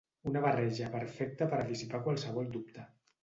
[0.29, 2.87] Una barreja perfecta per a dissipar qualsevol dubte.